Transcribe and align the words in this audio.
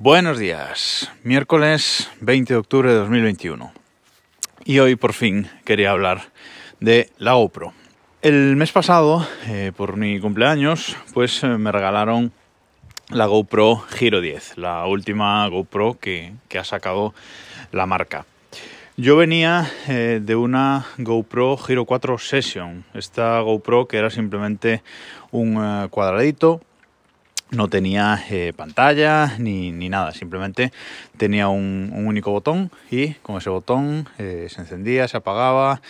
Buenos 0.00 0.38
días, 0.38 1.10
miércoles 1.24 2.08
20 2.20 2.54
de 2.54 2.56
octubre 2.60 2.88
de 2.88 2.98
2021. 2.98 3.72
Y 4.64 4.78
hoy 4.78 4.94
por 4.94 5.12
fin 5.12 5.48
quería 5.64 5.90
hablar 5.90 6.30
de 6.78 7.10
la 7.18 7.32
GoPro. 7.32 7.72
El 8.22 8.54
mes 8.54 8.70
pasado, 8.70 9.26
eh, 9.48 9.72
por 9.76 9.96
mi 9.96 10.20
cumpleaños, 10.20 10.96
pues 11.14 11.42
eh, 11.42 11.48
me 11.48 11.72
regalaron 11.72 12.30
la 13.08 13.26
GoPro 13.26 13.78
Giro 13.88 14.20
10, 14.20 14.58
la 14.58 14.86
última 14.86 15.44
GoPro 15.48 15.98
que, 15.98 16.32
que 16.46 16.60
ha 16.60 16.64
sacado 16.64 17.12
la 17.72 17.86
marca. 17.86 18.24
Yo 18.96 19.16
venía 19.16 19.68
eh, 19.88 20.20
de 20.22 20.36
una 20.36 20.86
GoPro 20.98 21.56
Giro 21.56 21.86
4 21.86 22.18
Session, 22.18 22.84
esta 22.94 23.40
GoPro 23.40 23.88
que 23.88 23.96
era 23.96 24.10
simplemente 24.10 24.80
un 25.32 25.88
cuadradito, 25.90 26.60
no 27.50 27.68
tenía 27.68 28.22
eh, 28.30 28.52
pantalla 28.56 29.36
ni, 29.38 29.72
ni, 29.72 29.88
nada, 29.88 30.12
simplemente 30.12 30.72
tenía 31.16 31.48
un, 31.48 31.92
único 31.94 32.30
botón 32.30 32.70
y 32.90 33.14
con 33.14 33.38
ese 33.38 33.50
botón 33.50 34.08
se 34.16 34.60
encendía, 34.60 35.08
se 35.08 35.16
apagaba, 35.16 35.80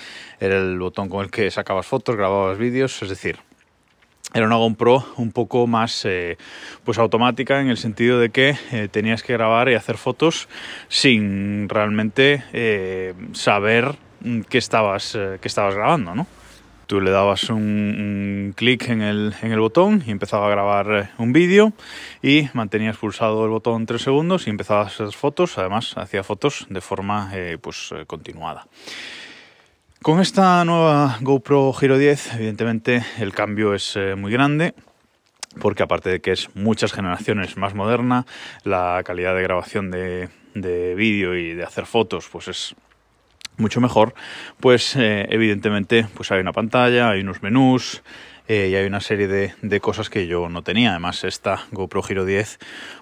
era 0.41 0.59
el 0.59 0.79
botón 0.79 1.09
con 1.09 1.25
el 1.25 1.31
que 1.31 1.51
sacabas 1.51 1.87
fotos, 1.87 2.17
grababas 2.17 2.59
vídeos, 2.59 3.03
es 3.03 3.09
decir, 3.09 3.39
era 4.35 4.45
una 4.45 4.57
GoPro 4.57 5.07
un 5.17 5.33
poco 5.33 5.67
más 5.67 6.05
eh, 6.05 6.37
pues 6.85 6.99
automática 6.99 7.61
en 7.61 7.69
el 7.69 7.79
sentido 7.79 8.21
de 8.21 8.29
que 8.29 8.57
eh, 8.73 8.89
tenías 8.91 9.23
que 9.23 9.33
grabar 9.33 9.71
y 9.71 9.75
hacer 9.75 9.97
fotos 9.97 10.49
sin 10.89 11.69
realmente 11.69 12.45
eh, 12.53 13.15
saber 13.33 13.97
qué 14.51 14.59
estabas, 14.59 15.17
qué 15.41 15.49
estabas 15.49 15.75
grabando, 15.75 16.15
¿no? 16.15 16.27
Tú 16.89 17.03
le 17.03 17.11
dabas 17.11 17.51
un, 17.51 18.55
clic 18.57 18.89
en 18.89 19.03
el, 19.03 19.35
en 19.43 19.53
el, 19.53 19.61
botón 19.61 20.03
y 20.07 20.11
empezaba 20.11 20.47
a 20.47 20.51
grabar 20.51 21.11
un 21.19 21.35
vídeo 21.35 21.75
y 22.23 22.49
mantenías 22.55 22.97
pulsado 22.97 23.45
el 23.45 23.51
botón 23.51 23.85
tres 23.85 24.01
segundos 24.01 24.47
y 24.47 24.51
empezabas 24.51 24.87
a 24.87 25.05
hacer 25.05 25.15
fotos, 25.15 25.59
además 25.59 25.93
hacía 25.99 26.25
fotos 26.25 26.67
de 26.71 26.81
forma 26.81 27.31
pues 27.61 27.93
continuada. 28.07 28.67
Con 30.01 30.21
esta 30.21 30.65
nueva 30.65 31.19
GoPro 31.21 31.75
Giro 31.75 31.99
10, 31.99 32.37
evidentemente 32.37 33.05
el 33.19 33.35
cambio 33.35 33.75
es 33.75 33.95
eh, 33.95 34.15
muy 34.15 34.33
grande, 34.33 34.73
porque 35.61 35.83
aparte 35.83 36.09
de 36.09 36.21
que 36.21 36.33
es 36.33 36.49
muchas 36.55 36.95
generaciones 36.95 37.59
más 37.59 37.75
moderna, 37.75 38.25
la 38.65 39.03
calidad 39.05 39.35
de 39.35 39.43
grabación 39.43 39.91
de, 39.91 40.31
de 40.55 40.95
vídeo 40.95 41.37
y 41.37 41.53
de 41.53 41.65
hacer 41.65 41.85
fotos 41.85 42.31
pues 42.33 42.49
es 42.49 42.77
mucho 43.59 43.81
mejor, 43.81 44.15
pues 44.61 44.97
eh, 44.97 45.27
evidentemente 45.31 46.07
pues 46.15 46.33
hay 46.33 46.41
una 46.41 46.53
pantalla, 46.53 47.11
hay 47.11 47.21
unos 47.21 47.43
menús, 47.43 48.03
eh, 48.49 48.69
y 48.71 48.75
hay 48.77 48.87
una 48.87 49.01
serie 49.01 49.29
de, 49.29 49.55
de, 49.61 49.81
cosas 49.81 50.09
que 50.09 50.27
yo 50.27 50.49
no 50.49 50.63
tenía. 50.63 50.93
Además, 50.93 51.23
esta 51.25 51.67
GoPro 51.71 52.03
Giro 52.03 52.25
10 52.25 52.59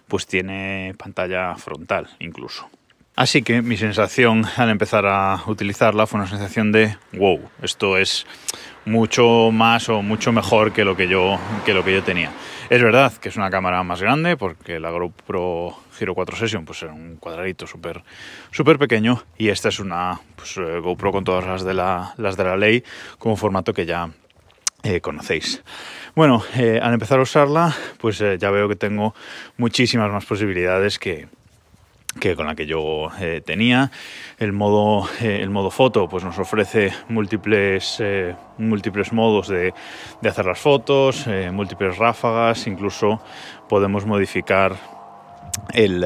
pues 0.09 0.27
tiene 0.27 0.95
pantalla 0.99 1.55
frontal 1.55 2.09
incluso. 2.19 2.69
Así 3.17 3.41
que 3.41 3.63
mi 3.63 3.79
sensación 3.79 4.45
al 4.59 4.69
empezar 4.69 5.07
a 5.07 5.43
utilizarla 5.47 6.07
fue 6.07 6.21
una 6.21 6.29
sensación 6.29 6.71
de 6.71 6.99
wow, 7.15 7.41
esto 7.63 7.97
es 7.97 8.27
mucho 8.85 9.51
más 9.53 9.89
o 9.89 10.03
mucho 10.03 10.33
mejor 10.33 10.75
que 10.75 10.85
lo 10.85 10.99
que 10.99 11.09
yo, 11.09 11.39
que 11.65 11.73
lo 11.73 11.83
que 11.83 11.95
yo 11.95 12.03
tenía. 12.03 12.31
Es 12.69 12.83
verdad 12.83 13.15
que 13.15 13.31
es 13.31 13.37
una 13.37 13.49
cámara 13.49 13.83
más 13.85 14.03
grande 14.03 14.37
porque 14.37 14.79
la 14.79 14.91
GoPro 14.91 15.75
Hero 15.99 16.15
4 16.15 16.37
Session 16.37 16.67
pues 16.67 16.83
era 16.83 16.93
un 16.93 17.17
cuadradito 17.17 17.67
súper 17.67 18.79
pequeño 18.79 19.23
y 19.39 19.49
esta 19.49 19.71
es 19.71 19.81
una 19.81 20.21
pues, 20.37 20.59
eh, 20.59 20.81
GoPro 20.81 21.11
con 21.11 21.25
todas 21.25 21.47
las 21.47 21.65
de 21.65 21.73
la, 21.73 22.13
las 22.19 22.37
de 22.37 22.45
la 22.45 22.59
ley 22.59 22.85
como 23.19 23.37
formato 23.37 23.73
que 23.73 23.87
ya 23.87 24.11
eh, 24.83 25.01
conocéis. 25.01 25.63
Bueno, 26.15 26.43
eh, 26.55 26.81
al 26.83 26.93
empezar 26.93 27.19
a 27.19 27.23
usarla 27.23 27.75
pues 27.97 28.19
ya 28.19 28.51
veo 28.51 28.69
que 28.69 28.77
tengo 28.77 29.15
muchísimas 29.57 30.13
más 30.13 30.27
posibilidades 30.27 30.99
que, 30.99 31.29
que 32.21 32.35
con 32.35 32.47
la 32.47 32.55
que 32.55 32.67
yo 32.67 33.11
eh, 33.21 33.43
tenía. 33.45 33.91
El 34.39 34.53
modo, 34.53 35.09
eh, 35.21 35.41
el 35.41 35.51
modo 35.51 35.71
foto 35.71 36.09
pues 36.09 36.25
nos 36.25 36.39
ofrece 36.39 36.93
múltiples, 37.09 37.97
eh, 38.01 38.35
múltiples 38.59 39.13
modos 39.13 39.49
de, 39.49 39.73
de, 40.21 40.29
hacer 40.29 40.47
las 40.47 40.59
fotos, 40.59 41.27
múltiples 41.53 41.97
ráfagas, 41.99 42.67
incluso 42.67 43.21
podemos 43.69 44.07
modificar 44.07 44.77
el, 45.73 46.05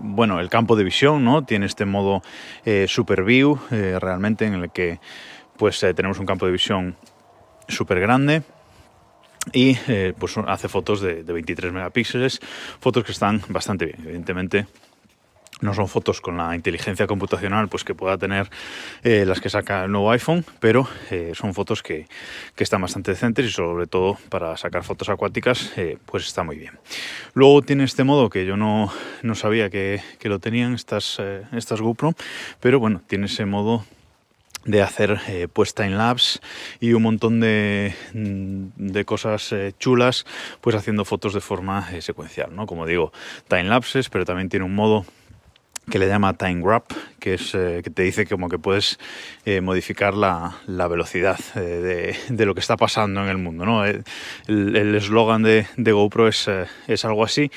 bueno, 0.00 0.40
el 0.40 0.48
campo 0.48 0.76
de 0.76 0.84
visión, 0.84 1.24
¿no? 1.24 1.44
Tiene 1.44 1.66
este 1.66 1.84
modo 1.84 2.22
Super 2.86 3.24
View 3.24 3.58
realmente 3.70 4.46
en 4.46 4.54
el 4.54 4.70
que 4.70 5.00
pues 5.56 5.80
tenemos 5.80 6.18
un 6.18 6.26
campo 6.26 6.46
de 6.46 6.52
visión 6.52 6.96
súper 7.68 8.00
grande 8.00 8.42
y 9.52 9.74
pues 10.18 10.36
hace 10.46 10.68
fotos 10.68 11.00
de, 11.00 11.22
23 11.22 11.72
megapíxeles, 11.72 12.40
fotos 12.80 13.04
que 13.04 13.12
están 13.12 13.42
bastante 13.48 13.86
bien, 13.86 14.00
evidentemente 14.02 14.66
no 15.60 15.74
son 15.74 15.88
fotos 15.88 16.20
con 16.20 16.36
la 16.36 16.54
inteligencia 16.54 17.06
computacional 17.06 17.68
pues 17.68 17.84
que 17.84 17.94
pueda 17.94 18.18
tener 18.18 18.50
eh, 19.02 19.24
las 19.26 19.40
que 19.40 19.50
saca 19.50 19.84
el 19.84 19.92
nuevo 19.92 20.10
iPhone, 20.10 20.44
pero 20.58 20.88
eh, 21.10 21.32
son 21.34 21.54
fotos 21.54 21.82
que, 21.82 22.06
que, 22.54 22.64
están 22.64 22.80
bastante 22.80 23.12
decentes 23.12 23.46
y 23.46 23.50
sobre 23.50 23.86
todo 23.86 24.18
para 24.28 24.56
sacar 24.56 24.84
fotos 24.84 25.08
acuáticas 25.08 25.72
eh, 25.76 25.98
pues 26.06 26.26
está 26.26 26.42
muy 26.42 26.56
bien. 26.56 26.78
Luego 27.34 27.62
tiene 27.62 27.84
este 27.84 28.04
modo 28.04 28.30
que 28.30 28.46
yo 28.46 28.56
no, 28.56 28.92
no 29.22 29.34
sabía 29.34 29.70
que, 29.70 30.00
que, 30.18 30.28
lo 30.28 30.38
tenían 30.38 30.74
estas, 30.74 31.20
estas 31.52 31.80
GoPro, 31.80 32.14
pero 32.60 32.78
bueno, 32.78 33.02
tiene 33.06 33.26
ese 33.26 33.44
modo 33.44 33.84
de 34.64 34.82
hacer 34.82 35.20
eh, 35.28 35.48
puesta 35.50 35.86
en 35.86 35.96
labs 35.96 36.40
y 36.80 36.92
un 36.92 37.02
montón 37.02 37.40
de, 37.40 37.94
de 38.12 39.04
cosas 39.06 39.54
chulas 39.78 40.26
pues 40.60 40.76
haciendo 40.76 41.06
fotos 41.06 41.32
de 41.32 41.40
forma 41.40 41.88
secuencial 42.02 42.54
¿no? 42.54 42.66
como 42.66 42.84
digo 42.84 43.10
time 43.48 43.64
lapses 43.64 44.10
pero 44.10 44.26
también 44.26 44.50
tiene 44.50 44.66
un 44.66 44.74
modo 44.74 45.06
que 45.90 45.98
le 45.98 46.06
llama 46.06 46.34
Time 46.34 46.62
Wrap, 46.62 46.92
que 47.18 47.34
es 47.34 47.54
eh, 47.54 47.80
que 47.84 47.90
te 47.90 48.02
dice 48.02 48.24
como 48.24 48.48
que 48.48 48.58
puedes 48.58 48.98
eh, 49.44 49.60
modificar 49.60 50.14
la, 50.14 50.56
la 50.66 50.88
velocidad 50.88 51.38
eh, 51.56 51.60
de, 51.60 52.16
de, 52.34 52.46
lo 52.46 52.54
que 52.54 52.60
está 52.60 52.76
pasando 52.76 53.22
en 53.22 53.28
el 53.28 53.36
mundo. 53.36 53.66
¿no? 53.66 53.84
El 53.84 54.94
eslogan 54.94 55.42
de, 55.42 55.66
GoPro 55.76 56.28
es, 56.28 56.48
es, 56.86 57.04
algo 57.04 57.24
así. 57.24 57.50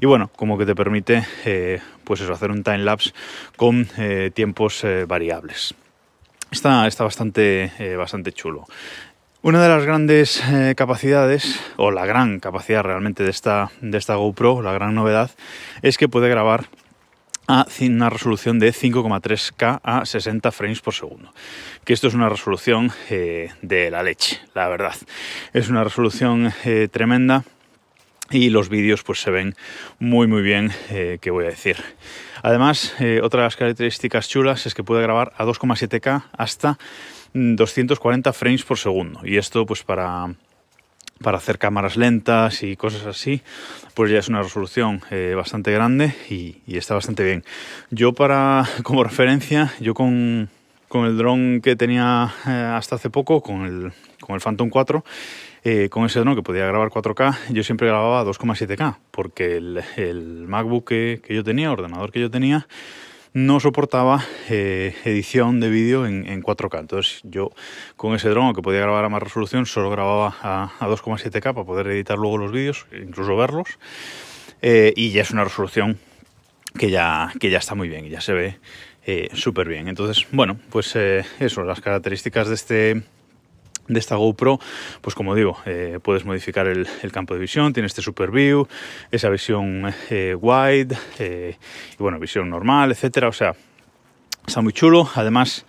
Y 0.00 0.06
bueno, 0.06 0.30
como 0.36 0.56
que 0.56 0.64
te 0.64 0.74
permite 0.74 1.26
pues 2.04 2.20
eso, 2.20 2.32
hacer 2.32 2.50
un 2.50 2.62
time 2.62 2.78
lapse 2.78 3.12
con 3.56 3.86
tiempos 4.32 4.86
variables. 5.06 5.74
Está, 6.50 6.86
está 6.86 7.04
bastante, 7.04 7.72
bastante 7.96 8.32
chulo. 8.32 8.66
Una 9.42 9.62
de 9.62 9.68
las 9.68 9.84
grandes 9.84 10.42
capacidades, 10.76 11.60
o 11.76 11.90
la 11.90 12.06
gran 12.06 12.40
capacidad 12.40 12.82
realmente 12.82 13.24
de 13.24 13.30
esta, 13.30 13.70
de 13.80 13.98
esta 13.98 14.14
GoPro, 14.16 14.62
la 14.62 14.72
gran 14.72 14.94
novedad, 14.94 15.30
es 15.82 15.98
que 15.98 16.08
puede 16.08 16.28
grabar 16.28 16.66
a 17.50 17.66
una 17.80 18.08
resolución 18.08 18.60
de 18.60 18.72
5,3K 18.72 19.80
a 19.82 20.06
60 20.06 20.52
frames 20.52 20.80
por 20.80 20.94
segundo. 20.94 21.34
Que 21.84 21.92
esto 21.92 22.06
es 22.06 22.14
una 22.14 22.28
resolución 22.28 22.92
eh, 23.10 23.50
de 23.60 23.90
la 23.90 24.04
leche, 24.04 24.40
la 24.54 24.68
verdad. 24.68 24.94
Es 25.52 25.68
una 25.68 25.82
resolución 25.82 26.52
eh, 26.64 26.86
tremenda 26.88 27.42
y 28.30 28.50
los 28.50 28.68
vídeos 28.68 29.02
pues 29.02 29.20
se 29.20 29.32
ven 29.32 29.56
muy 29.98 30.28
muy 30.28 30.42
bien, 30.42 30.70
eh, 30.90 31.18
que 31.20 31.32
voy 31.32 31.46
a 31.46 31.48
decir. 31.48 31.76
Además, 32.44 32.94
eh, 33.00 33.20
otra 33.20 33.42
de 33.42 33.56
características 33.56 34.28
chulas 34.28 34.66
es 34.66 34.74
que 34.74 34.84
puede 34.84 35.02
grabar 35.02 35.32
a 35.36 35.44
2,7K 35.44 36.26
hasta 36.30 36.78
240 37.34 38.32
frames 38.32 38.62
por 38.62 38.78
segundo. 38.78 39.22
Y 39.24 39.38
esto 39.38 39.66
pues 39.66 39.82
para 39.82 40.32
para 41.22 41.36
hacer 41.36 41.58
cámaras 41.58 41.96
lentas 41.96 42.62
y 42.62 42.76
cosas 42.76 43.06
así, 43.06 43.42
pues 43.94 44.10
ya 44.10 44.18
es 44.18 44.28
una 44.28 44.42
resolución 44.42 45.02
eh, 45.10 45.34
bastante 45.36 45.70
grande 45.70 46.14
y, 46.30 46.56
está 46.66 46.94
bastante 46.94 47.24
bien. 47.24 47.44
Yo 47.90 48.12
para, 48.12 48.64
como 48.82 49.04
referencia, 49.04 49.72
yo 49.80 49.94
con, 49.94 50.48
con 50.88 51.06
el 51.06 51.18
dron 51.18 51.60
que 51.62 51.76
tenía 51.76 52.32
eh, 52.46 52.50
hasta 52.50 52.96
hace 52.96 53.10
poco, 53.10 53.42
con 53.42 53.66
el, 53.66 53.92
con 54.20 54.34
el 54.34 54.40
Phantom 54.40 54.70
4, 54.70 55.04
eh, 55.64 55.88
con 55.90 56.06
ese 56.06 56.20
dron 56.20 56.34
que 56.34 56.42
podía 56.42 56.66
grabar 56.66 56.88
4K, 56.88 57.50
yo 57.50 57.62
siempre 57.62 57.88
grababa 57.88 58.24
2,7K, 58.24 58.96
porque 59.10 59.58
el, 59.58 59.82
el 59.96 60.46
MacBook 60.48 60.88
que, 60.88 61.20
que 61.22 61.34
yo 61.34 61.44
tenía, 61.44 61.70
ordenador 61.70 62.12
que 62.12 62.20
yo 62.20 62.30
tenía, 62.30 62.66
no 63.32 63.60
soportaba 63.60 64.24
eh, 64.48 64.94
edición 65.04 65.60
de 65.60 65.70
vídeo 65.70 66.06
en, 66.06 66.26
en, 66.26 66.42
4K. 66.42 66.80
Entonces 66.80 67.20
yo 67.24 67.50
con 67.96 68.14
ese 68.14 68.28
dron 68.28 68.54
que 68.54 68.62
podía 68.62 68.80
grabar 68.80 69.04
a 69.04 69.08
más 69.08 69.22
resolución 69.22 69.66
solo 69.66 69.90
grababa 69.90 70.36
a, 70.42 70.72
a 70.78 70.88
2,7K 70.88 71.40
para 71.40 71.64
poder 71.64 71.86
editar 71.88 72.18
luego 72.18 72.38
los 72.38 72.52
vídeos, 72.52 72.86
incluso 72.92 73.36
verlos. 73.36 73.78
Eh, 74.62 74.92
y 74.96 75.10
ya 75.10 75.22
es 75.22 75.30
una 75.30 75.44
resolución 75.44 75.98
que 76.78 76.90
ya, 76.90 77.32
que 77.40 77.50
ya 77.50 77.58
está 77.58 77.74
muy 77.74 77.88
bien 77.88 78.06
y 78.06 78.10
ya 78.10 78.20
se 78.20 78.32
ve 78.32 78.58
eh, 79.06 79.30
súper 79.34 79.68
bien. 79.68 79.88
Entonces, 79.88 80.26
bueno, 80.30 80.58
pues 80.70 80.94
eh, 80.96 81.24
eso, 81.38 81.64
las 81.64 81.80
características 81.80 82.48
de 82.48 82.54
este 82.54 83.02
de 83.90 83.98
esta 83.98 84.16
GoPro, 84.16 84.60
pues 85.00 85.14
como 85.14 85.34
digo, 85.34 85.58
eh, 85.66 85.98
puedes 86.02 86.24
modificar 86.24 86.68
el, 86.68 86.86
campo 87.12 87.34
de 87.34 87.40
visión, 87.40 87.72
tiene 87.72 87.88
este 87.88 88.02
Super 88.02 88.30
View, 88.30 88.68
esa 89.10 89.28
visión 89.28 89.92
eh, 90.10 90.34
wide, 90.40 90.96
eh, 91.18 91.56
y 91.92 91.96
bueno, 91.98 92.18
visión 92.18 92.48
normal, 92.48 92.92
etcétera. 92.92 93.28
O 93.28 93.32
sea, 93.32 93.54
está 94.46 94.60
muy 94.60 94.72
chulo. 94.72 95.10
Además, 95.16 95.66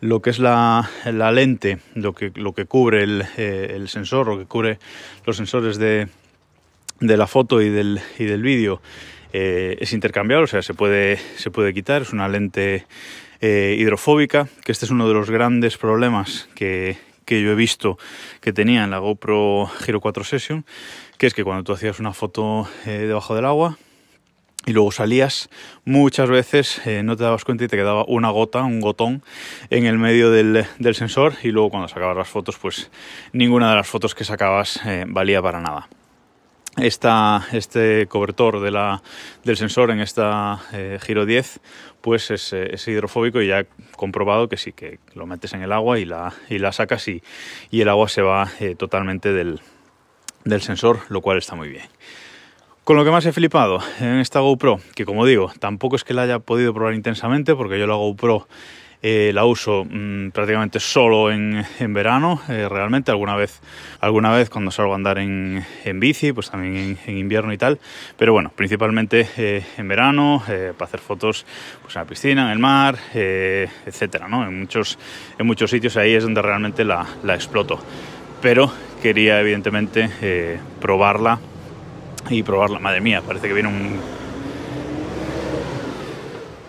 lo 0.00 0.22
que 0.22 0.30
es 0.30 0.38
la, 0.38 0.88
lente, 1.04 1.78
lo 1.94 2.14
que, 2.14 2.30
lo 2.36 2.52
que 2.52 2.66
cubre 2.66 3.02
el, 3.02 3.24
el, 3.36 3.88
sensor, 3.88 4.28
lo 4.28 4.38
que 4.38 4.46
cubre 4.46 4.78
los 5.26 5.36
sensores 5.36 5.76
de, 5.78 6.06
de 7.00 7.16
la 7.16 7.26
foto 7.26 7.60
y 7.60 7.70
del, 7.70 8.00
y 8.18 8.24
del 8.24 8.42
vídeo, 8.42 8.80
es 9.32 9.92
intercambiable, 9.92 10.44
o 10.44 10.46
sea, 10.46 10.62
se 10.62 10.74
puede, 10.74 11.18
se 11.36 11.50
puede 11.50 11.74
quitar, 11.74 12.02
es 12.02 12.12
una 12.12 12.28
lente 12.28 12.86
hidrofóbica, 13.42 14.46
que 14.64 14.70
este 14.70 14.84
es 14.84 14.92
uno 14.92 15.08
de 15.08 15.14
los 15.14 15.28
grandes 15.28 15.76
problemas 15.76 16.48
que, 16.54 16.98
que 17.24 17.42
yo 17.42 17.50
he 17.50 17.54
visto 17.54 17.98
que 18.40 18.52
tenía 18.52 18.84
en 18.84 18.90
la 18.90 18.98
GoPro 18.98 19.70
Hero 19.86 20.00
4 20.00 20.24
Session, 20.24 20.64
que 21.18 21.26
es 21.26 21.34
que 21.34 21.44
cuando 21.44 21.64
tú 21.64 21.72
hacías 21.72 22.00
una 22.00 22.12
foto 22.12 22.68
eh, 22.86 22.90
debajo 23.06 23.34
del 23.34 23.44
agua 23.44 23.78
y 24.66 24.72
luego 24.72 24.92
salías, 24.92 25.50
muchas 25.84 26.30
veces 26.30 26.80
eh, 26.86 27.02
no 27.02 27.16
te 27.16 27.24
dabas 27.24 27.44
cuenta 27.44 27.64
y 27.64 27.68
te 27.68 27.76
quedaba 27.76 28.04
una 28.08 28.30
gota, 28.30 28.62
un 28.62 28.80
gotón 28.80 29.22
en 29.70 29.84
el 29.84 29.98
medio 29.98 30.30
del, 30.30 30.66
sensor 30.94 31.34
y 31.42 31.50
luego 31.50 31.70
cuando 31.70 31.88
sacabas 31.88 32.16
las 32.16 32.28
fotos, 32.28 32.56
pues 32.58 32.90
ninguna 33.32 33.70
de 33.70 33.76
las 33.76 33.86
fotos 33.86 34.14
que 34.14 34.24
sacabas 34.24 34.80
eh, 34.86 35.04
valía 35.06 35.42
para 35.42 35.60
nada 35.60 35.88
este 36.76 38.06
cobertor 38.08 38.60
del 38.60 39.56
sensor 39.56 39.90
en 39.90 40.00
esta 40.00 40.60
eh, 40.72 40.98
Giro 41.00 41.24
10 41.26 41.60
pues 42.00 42.30
es, 42.30 42.52
es, 42.52 42.86
hidrofóbico 42.86 43.40
y 43.40 43.48
ya 43.48 43.60
he 43.60 43.66
comprobado 43.96 44.48
que 44.48 44.58
sí, 44.58 44.72
que 44.72 44.98
lo 45.14 45.24
metes 45.24 45.54
en 45.54 45.62
el 45.62 45.72
agua 45.72 45.98
y 45.98 46.04
la, 46.04 46.34
y 46.50 46.58
la 46.58 46.70
sacas 46.72 47.08
y, 47.08 47.22
y 47.70 47.80
el 47.80 47.88
agua 47.88 48.08
se 48.08 48.20
va 48.20 48.50
eh, 48.60 48.74
totalmente 48.74 49.32
del, 49.32 49.60
del 50.44 50.60
sensor, 50.60 51.00
lo 51.08 51.22
cual 51.22 51.38
está 51.38 51.54
muy 51.54 51.70
bien. 51.70 51.86
Con 52.84 52.96
lo 52.96 53.04
que 53.04 53.10
más 53.10 53.24
he 53.24 53.32
flipado 53.32 53.78
en 54.00 54.18
esta 54.18 54.40
GoPro, 54.40 54.80
que 54.94 55.06
como 55.06 55.24
digo, 55.24 55.50
tampoco 55.58 55.96
es 55.96 56.04
que 56.04 56.12
la 56.12 56.22
haya 56.22 56.40
podido 56.40 56.74
probar 56.74 56.92
intensamente, 56.92 57.54
porque 57.54 57.78
yo 57.78 57.86
la 57.86 57.94
GoPro 57.94 58.46
eh, 59.06 59.32
la 59.34 59.44
uso 59.44 59.84
mm, 59.84 60.30
prácticamente 60.30 60.80
solo 60.80 61.30
en, 61.30 61.62
verano, 61.92 62.40
eh, 62.48 62.66
realmente. 62.70 63.10
Alguna 63.10 63.36
vez, 63.36 63.60
alguna 64.00 64.32
vez 64.32 64.48
cuando 64.48 64.70
salgo 64.70 64.92
a 64.92 64.96
andar 64.96 65.18
en, 65.18 65.62
bici, 66.00 66.32
pues 66.32 66.50
también 66.50 66.96
en, 67.04 67.18
invierno 67.18 67.52
y 67.52 67.58
tal. 67.58 67.78
Pero 68.16 68.32
bueno, 68.32 68.50
principalmente 68.56 69.28
eh, 69.36 69.62
en 69.76 69.88
verano, 69.88 70.42
para 70.46 70.86
hacer 70.86 71.00
fotos 71.00 71.44
pues 71.82 71.94
en 71.96 72.00
la 72.00 72.06
piscina, 72.06 72.44
en 72.46 72.52
el 72.52 72.58
mar, 72.58 72.96
etcétera, 73.12 74.26
¿no? 74.26 74.42
En 74.46 74.60
muchos, 74.60 74.98
en 75.38 75.46
muchos 75.46 75.70
sitios 75.70 75.98
ahí 75.98 76.14
es 76.14 76.22
donde 76.22 76.40
realmente 76.40 76.82
la, 76.82 77.06
la 77.24 77.34
exploto. 77.34 77.78
Pero 78.40 78.72
quería 79.02 79.38
evidentemente 79.38 80.58
probarla 80.80 81.38
y 82.30 82.42
probarla. 82.42 82.78
Madre 82.78 83.02
mía, 83.02 83.20
parece 83.20 83.48
que 83.48 83.52
viene 83.52 83.68
un 83.68 84.00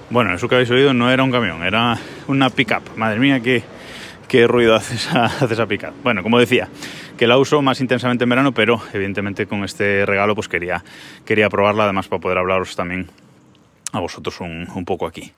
bueno, 0.10 0.34
eso 0.36 0.48
que 0.48 0.56
habéis 0.56 0.70
oído 0.70 0.94
no 0.94 1.10
era 1.12 1.24
un 1.24 1.32
camión, 1.32 1.64
era 1.64 1.98
una 2.28 2.50
pickup. 2.50 2.96
Madre 2.96 3.20
mía, 3.20 3.40
qué, 3.40 3.64
qué 4.28 4.48
ruido 4.48 4.76
hace 4.76 4.96
esa, 4.96 5.26
hace 5.42 5.54
esa 5.54 5.66
pickup. 5.66 5.94
Bueno, 6.04 6.24
como 6.24 6.40
decía, 6.40 6.70
que 7.18 7.28
la 7.28 7.38
uso 7.38 7.62
más 7.62 7.82
intensamente 7.82 8.24
en 8.24 8.30
verano, 8.30 8.54
pero 8.54 8.82
evidentemente 8.94 9.48
con 9.48 9.64
este 9.64 10.06
regalo 10.06 10.36
pues 10.36 10.48
quería, 10.48 10.84
quería 11.26 11.50
probarla, 11.50 11.84
además 11.86 12.08
para 12.08 12.22
poder 12.22 12.38
hablaros 12.38 12.76
también 12.76 13.08
a 13.92 14.00
vosotros 14.00 14.40
un, 14.42 14.68
un 14.74 14.86
poco 14.86 15.08
aquí. 15.08 15.32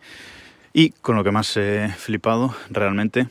Y 0.74 0.92
con 0.92 1.16
lo 1.16 1.24
que 1.24 1.32
más 1.32 1.56
he 1.58 1.90
flipado 1.98 2.56
realmente 2.70 3.28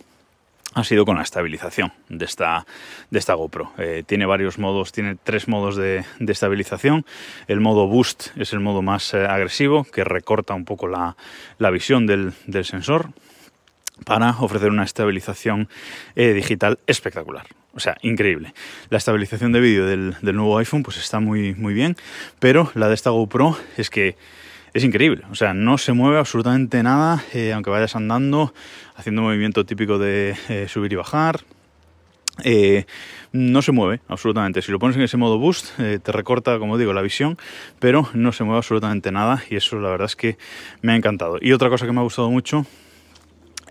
ha 0.76 0.84
sido 0.84 1.06
con 1.06 1.16
la 1.16 1.22
estabilización 1.22 1.90
de 2.10 2.26
esta, 2.26 2.66
de 3.10 3.18
esta 3.18 3.32
GoPro. 3.32 3.72
Eh, 3.78 4.02
tiene 4.04 4.26
varios 4.26 4.58
modos, 4.58 4.92
tiene 4.92 5.16
tres 5.16 5.48
modos 5.48 5.74
de, 5.76 6.04
estabilización. 6.20 7.06
El 7.48 7.60
modo 7.60 7.86
Boost 7.86 8.36
es 8.36 8.52
el 8.52 8.60
modo 8.60 8.82
más 8.82 9.14
eh, 9.14 9.24
agresivo, 9.24 9.84
que 9.84 10.04
recorta 10.04 10.52
un 10.52 10.66
poco 10.66 10.86
la, 10.86 11.16
visión 11.70 12.06
del, 12.06 12.34
sensor 12.62 13.08
para 14.04 14.30
ofrecer 14.40 14.70
una 14.70 14.84
estabilización 14.84 15.68
eh, 16.14 16.32
digital 16.32 16.78
espectacular. 16.86 17.46
O 17.74 17.80
sea, 17.80 17.96
increíble. 18.02 18.54
La 18.88 18.98
estabilización 18.98 19.52
de 19.52 19.60
vídeo 19.60 19.86
del, 19.86 20.16
nuevo 20.22 20.58
iPhone 20.58 20.82
pues 20.82 20.96
está 20.96 21.20
muy, 21.20 21.54
muy 21.54 21.74
bien, 21.74 21.96
pero 22.38 22.70
la 22.74 22.88
de 22.88 22.94
esta 22.94 23.10
GoPro 23.10 23.56
es 23.76 23.90
que 23.90 24.16
es 24.72 24.84
increíble. 24.84 25.24
O 25.30 25.34
sea, 25.34 25.54
no 25.54 25.78
se 25.78 25.92
mueve 25.92 26.18
absolutamente 26.18 26.82
nada, 26.82 27.24
eh, 27.32 27.52
aunque 27.52 27.70
vayas 27.70 27.96
andando, 27.96 28.52
haciendo 28.94 29.22
un 29.22 29.28
movimiento 29.28 29.64
típico 29.64 29.98
de 29.98 30.36
eh, 30.48 30.66
subir 30.68 30.92
y 30.92 30.96
bajar. 30.96 31.40
No 33.32 33.62
se 33.62 33.72
mueve 33.72 34.00
absolutamente. 34.08 34.62
Si 34.62 34.70
lo 34.70 34.78
pones 34.78 34.96
en 34.96 35.02
ese 35.02 35.16
modo 35.16 35.38
boost, 35.38 35.76
te 35.76 36.12
recorta, 36.12 36.58
como 36.58 36.76
digo, 36.76 36.92
la 36.92 37.02
visión, 37.02 37.38
pero 37.78 38.08
no 38.12 38.32
se 38.32 38.44
mueve 38.44 38.58
absolutamente 38.58 39.10
nada 39.10 39.42
y 39.50 39.56
eso 39.56 39.78
la 39.80 39.88
verdad 39.88 40.06
es 40.06 40.16
que 40.16 40.36
me 40.82 40.92
ha 40.92 40.96
encantado. 40.96 41.38
Y 41.40 41.52
otra 41.52 41.70
cosa 41.70 41.86
que 41.86 41.92
me 41.92 42.00
ha 42.00 42.02
gustado 42.02 42.30
mucho 42.30 42.66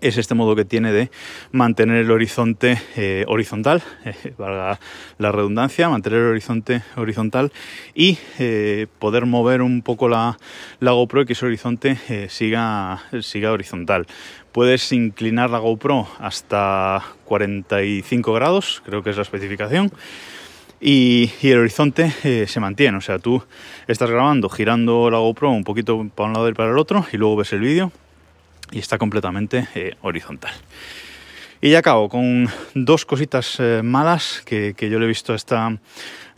es 0.00 0.18
este 0.18 0.34
modo 0.34 0.54
que 0.54 0.64
tiene 0.64 0.92
de 0.92 1.10
mantener 1.52 1.96
el 1.96 2.10
horizonte 2.10 2.80
eh, 2.96 3.24
horizontal, 3.28 3.82
eh, 4.04 4.34
valga 4.36 4.78
la 5.18 5.32
redundancia, 5.32 5.88
mantener 5.88 6.20
el 6.20 6.26
horizonte 6.26 6.82
horizontal 6.96 7.52
y 7.94 8.18
eh, 8.38 8.86
poder 8.98 9.26
mover 9.26 9.62
un 9.62 9.82
poco 9.82 10.08
la, 10.08 10.38
la 10.80 10.92
GoPro 10.92 11.22
y 11.22 11.26
que 11.26 11.32
ese 11.32 11.46
horizonte 11.46 12.28
siga, 12.28 13.02
siga 13.20 13.52
horizontal. 13.52 14.06
Puedes 14.52 14.92
inclinar 14.92 15.50
la 15.50 15.58
GoPro 15.58 16.08
hasta 16.18 17.02
45 17.24 18.32
grados, 18.32 18.82
creo 18.84 19.02
que 19.02 19.10
es 19.10 19.16
la 19.16 19.22
especificación. 19.22 19.92
Y, 20.78 21.30
y, 21.40 21.50
el 21.50 21.60
horizonte 21.60 22.46
se 22.46 22.60
mantiene. 22.60 22.98
O 22.98 23.00
sea, 23.00 23.18
tú 23.18 23.42
estás 23.86 24.10
grabando 24.10 24.50
girando 24.50 25.10
la 25.10 25.18
GoPro 25.18 25.50
un 25.50 25.64
poquito 25.64 26.06
para 26.14 26.28
un 26.28 26.34
lado 26.34 26.48
y 26.50 26.52
para 26.52 26.70
el 26.70 26.78
otro 26.78 27.06
y 27.12 27.16
luego 27.16 27.36
ves 27.36 27.54
el 27.54 27.60
vídeo 27.60 27.92
y 28.70 28.78
está 28.78 28.98
completamente 28.98 29.68
eh, 29.74 29.94
horizontal. 30.02 30.52
Y 31.60 31.70
ya 31.70 31.78
acabo 31.78 32.08
con 32.08 32.48
dos 32.74 33.04
cositas 33.06 33.56
eh, 33.58 33.80
malas 33.82 34.42
que, 34.44 34.74
yo 34.78 34.98
le 34.98 35.06
he 35.06 35.08
visto 35.08 35.32
a 35.32 35.36
esta, 35.36 35.78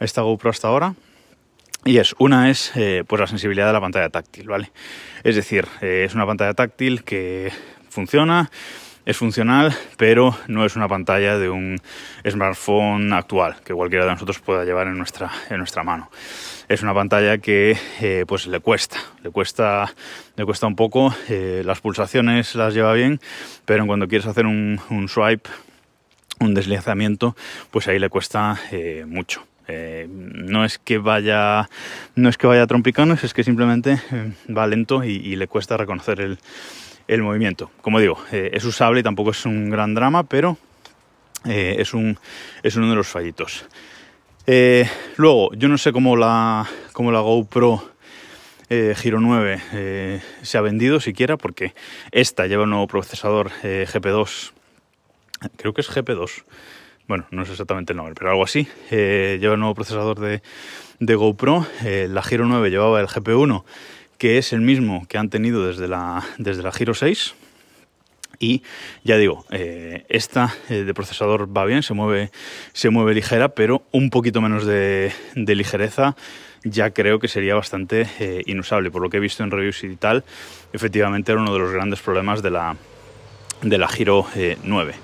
esta 0.01 0.23
GoPro 0.23 0.51
hasta 0.51 0.69
ahora. 0.69 0.95
Y 1.85 1.99
es, 1.99 2.15
una 2.19 2.51
es 2.51 2.73
eh, 2.75 3.05
pues 3.07 3.21
la 3.21 3.27
sensibilidad 3.27 3.67
de 3.67 3.73
la 3.73 3.81
pantalla 3.81 4.09
táctil, 4.09 4.49
¿vale? 4.49 4.71
Es 5.25 5.37
decir, 5.37 5.67
es 5.81 6.15
una 6.15 6.27
pantalla 6.27 6.55
táctil 6.55 7.05
que 7.05 7.53
funciona, 7.89 8.51
es 9.09 9.17
funcional, 9.17 9.75
pero 9.97 10.37
no 10.49 10.67
es 10.67 10.77
una 10.77 10.87
pantalla 10.87 11.39
de 11.39 11.49
un 11.49 11.81
smartphone 12.29 13.15
actual 13.15 13.57
que 13.65 13.73
cualquiera 13.73 14.05
de 14.05 14.11
nosotros 14.11 14.39
pueda 14.39 14.67
llevar 14.67 14.87
en 14.87 14.99
nuestra, 14.99 15.31
en 15.49 15.57
nuestra 15.57 15.83
mano. 15.83 16.11
Es 16.69 16.83
una 16.83 16.93
pantalla 16.93 17.39
que 17.39 17.75
eh, 18.03 18.27
pues 18.29 18.47
le 18.47 18.61
cuesta, 18.61 18.99
le 19.23 19.31
cuesta, 19.31 19.91
le 20.37 20.45
cuesta 20.45 20.67
un 20.67 20.77
poco, 20.77 21.15
eh, 21.31 21.63
las 21.65 21.81
pulsaciones 21.81 22.55
las 22.55 22.75
lleva 22.75 22.93
bien, 22.93 23.19
pero 23.65 23.87
cuando 23.87 24.09
quieres 24.09 24.27
hacer 24.27 24.45
un, 24.45 24.79
swipe, 25.09 25.49
un 26.41 26.53
deslizamiento, 26.53 27.35
pues 27.71 27.89
ahí 27.89 27.99
le 27.99 28.11
cuesta 28.11 28.61
eh, 28.73 29.07
mucho. 29.09 29.43
no 29.69 30.67
es 30.67 30.79
que 30.79 30.99
vaya 30.99 31.71
no 32.15 32.29
es 32.29 32.37
que 32.37 32.47
vaya 32.47 32.67
trompicanos, 32.67 33.25
es 33.25 33.33
que 33.33 33.43
simplemente 33.43 34.03
va 34.55 34.67
lento 34.67 35.03
y 35.03 35.35
le 35.37 35.47
cuesta 35.47 35.79
reconocer 35.79 36.21
el, 36.21 36.38
el 37.09 37.23
movimiento. 37.23 37.71
Como 37.81 37.99
digo, 37.99 38.23
eh, 38.31 38.50
es 38.53 38.65
usable 38.65 39.00
y 39.00 39.03
tampoco 39.03 39.31
es 39.31 39.45
un 39.47 39.71
gran 39.71 39.95
drama, 39.95 40.25
pero 40.25 40.59
eh, 41.47 41.77
es, 41.79 41.95
un, 41.95 42.19
es 42.62 42.77
uno 42.77 42.91
de 42.91 42.95
los 42.95 43.09
fallitos. 43.09 43.65
Eh, 44.47 44.88
luego, 45.17 45.53
yo 45.55 45.69
no 45.69 45.79
sé 45.79 45.93
cómo 45.93 46.17
la, 46.17 46.69
cómo 46.93 47.11
la 47.11 47.21
GoPro 47.21 47.97
Giro 48.71 49.19
9 49.19 50.21
se 50.43 50.59
ha 50.59 50.61
vendido 50.61 51.00
siquiera, 51.00 51.38
porque 51.38 51.75
esta 52.12 52.47
lleva 52.47 52.65
un 52.65 52.71
nuevo 52.71 52.87
procesador 52.87 53.50
GP2, 53.62 54.53
creo 55.57 55.73
que 55.73 55.81
es 55.81 55.91
GP2, 55.91 56.45
bueno, 57.07 57.27
no 57.31 57.47
sé 57.47 57.53
exactamente 57.53 57.95
el 57.95 57.97
nombre, 57.97 58.15
pero 58.15 58.29
algo 58.29 58.45
así. 58.45 58.69
lleva 58.91 59.55
un 59.55 59.61
nuevo 59.61 59.75
procesador 59.75 60.21
de, 60.21 60.43
de 61.00 61.15
GoPro. 61.15 61.67
la 61.83 62.23
Giro 62.23 62.45
9 62.45 62.69
llevaba 62.69 63.00
el 63.00 63.07
GP1 63.07 63.65
que 64.19 64.39
es 64.39 64.53
el 64.53 64.61
mismo 64.61 65.07
que 65.09 65.17
han 65.17 65.31
tenido 65.31 65.67
desde 65.67 65.89
la, 65.89 66.25
desde 66.39 66.63
la 66.63 66.73
Giro 66.73 66.95
6. 66.95 67.35
Y 68.41 68.63
ya 69.03 69.17
digo, 69.17 69.45
eh, 69.51 70.05
esta 70.09 70.55
eh, 70.69 70.85
de 70.85 70.95
procesador 70.95 71.57
va 71.57 71.65
bien, 71.65 71.83
se 71.83 71.95
mueve, 71.95 72.31
se 72.73 72.91
mueve 72.91 73.15
ligera, 73.15 73.49
pero 73.49 73.83
un 73.91 74.11
poquito 74.11 74.41
menos 74.41 74.65
de, 74.65 75.13
ligereza 75.35 76.15
ya 76.65 76.91
creo 76.91 77.19
que 77.19 77.29
sería 77.29 77.55
bastante 77.55 78.07
eh, 78.21 78.43
inusable. 78.47 78.91
Por 78.91 79.03
lo 79.03 79.11
que 79.11 79.17
he 79.17 79.21
visto 79.21 79.43
en 79.43 79.51
reviews 79.51 79.83
y 79.85 79.97
tal, 79.97 80.25
efectivamente 80.73 81.33
era 81.33 81.41
uno 81.41 81.53
de 81.53 81.59
los 81.59 81.73
grandes 81.73 82.01
problemas 82.01 82.43
de 82.43 82.51
la, 82.51 82.77
de 83.63 83.79
la 83.79 83.89
Giro 83.89 84.27
9. 84.63 84.95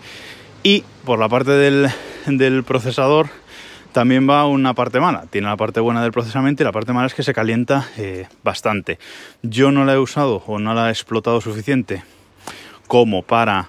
Y 0.63 0.85
por 1.05 1.19
la 1.19 1.29
parte 1.29 1.53
del, 1.53 1.89
del 2.27 2.65
procesador, 2.65 3.31
también 3.95 4.29
va 4.29 4.47
una 4.47 4.75
parte 4.75 5.01
mala. 5.01 5.25
Tiene 5.31 5.47
la 5.47 5.57
parte 5.57 5.81
buena 5.81 6.03
del 6.03 6.11
procesamiento 6.11 6.63
y 6.63 6.65
la 6.65 6.73
parte 6.73 6.93
mala 6.93 7.07
es 7.07 7.15
que 7.15 7.23
se 7.23 7.33
calienta 7.33 7.89
eh, 7.97 8.27
bastante. 8.43 8.99
Yo 9.43 9.71
no 9.71 9.85
la 9.85 9.95
he 9.95 9.99
usado 9.99 10.43
o 10.47 10.59
no 10.59 10.75
la 10.75 10.89
he 10.89 10.91
explotado 10.91 11.41
suficiente 11.41 12.03
como 12.89 13.23
para 13.23 13.69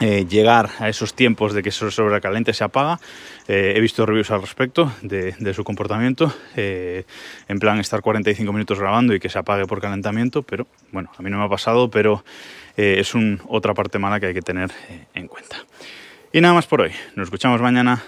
eh, 0.00 0.24
llegar 0.26 0.70
a 0.78 0.88
esos 0.88 1.14
tiempos 1.14 1.52
de 1.52 1.62
que 1.62 1.68
eso 1.68 1.90
sobrecaliente 1.90 2.54
se 2.54 2.64
apaga. 2.64 2.98
Eh, 3.46 3.74
he 3.76 3.80
visto 3.80 4.06
reviews 4.06 4.30
al 4.30 4.40
respecto 4.40 4.90
de, 5.02 5.54
su 5.54 5.64
comportamiento, 5.64 6.32
en 6.56 7.58
plan 7.60 7.78
estar 7.78 8.00
45 8.00 8.52
minutos 8.52 8.78
grabando 8.78 9.14
y 9.14 9.20
que 9.20 9.28
se 9.28 9.38
apague 9.38 9.66
por 9.66 9.82
calentamiento, 9.82 10.42
pero 10.42 10.66
bueno, 10.92 11.10
a 11.16 11.22
mí 11.22 11.28
no 11.28 11.38
me 11.38 11.44
ha 11.44 11.48
pasado, 11.48 11.90
pero 11.90 12.24
es 12.76 13.12
otra 13.48 13.74
parte 13.74 13.98
mala 13.98 14.18
que 14.18 14.26
hay 14.26 14.34
que 14.34 14.42
tener 14.42 14.70
en 15.12 15.28
cuenta. 15.28 15.56
Y 16.32 16.40
nada 16.40 16.54
más 16.54 16.66
por 16.66 16.80
hoy. 16.80 16.92
Nos 17.14 17.26
escuchamos 17.26 17.60
mañana. 17.60 18.02